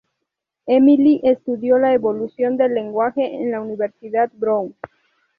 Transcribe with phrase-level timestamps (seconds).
[0.67, 4.73] Emily estudió la evolución del lenguaje en la Universidad Brown.